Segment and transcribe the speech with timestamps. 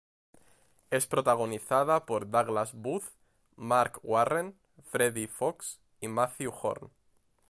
[0.89, 3.05] Es protagonizada por Douglas Booth,
[3.55, 6.89] Marc Warren, Freddie Fox y Mathew Horne.